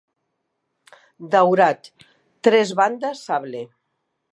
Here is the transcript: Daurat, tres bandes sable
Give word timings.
Daurat, 1.35 1.93
tres 2.49 2.77
bandes 2.83 3.25
sable 3.31 3.67